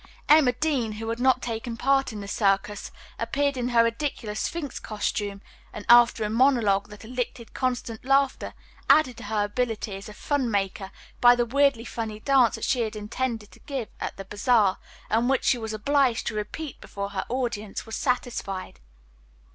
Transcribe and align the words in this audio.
Emma 0.27 0.51
Dean, 0.53 0.93
who 0.93 1.07
had 1.09 1.19
not 1.19 1.43
taken 1.43 1.77
part 1.77 2.11
in 2.11 2.21
the 2.21 2.27
Circus, 2.27 2.89
appeared 3.19 3.55
in 3.55 3.69
her 3.69 3.83
ridiculous 3.83 4.39
Sphinx 4.39 4.79
costume, 4.79 5.43
and, 5.71 5.85
after 5.87 6.23
a 6.23 6.29
monologue 6.31 6.89
that 6.89 7.05
elicited 7.05 7.53
constant 7.53 8.03
laughter, 8.03 8.55
added 8.89 9.17
to 9.17 9.25
her 9.25 9.43
ability 9.43 9.95
as 9.95 10.09
a 10.09 10.13
fun 10.15 10.49
maker 10.49 10.89
by 11.19 11.35
the 11.35 11.45
weirdly 11.45 11.85
funny 11.85 12.19
dance 12.19 12.55
that 12.55 12.63
she 12.63 12.81
had 12.81 12.95
intended 12.95 13.51
to 13.51 13.59
give 13.59 13.89
at 13.99 14.17
the 14.17 14.25
bazaar, 14.25 14.79
and 15.11 15.29
which 15.29 15.43
she 15.43 15.59
was 15.59 15.71
obliged 15.71 16.25
to 16.25 16.33
repeat 16.33 16.81
before 16.81 17.11
her 17.11 17.25
audience 17.29 17.85
was 17.85 17.95
satisfied. 17.95 18.79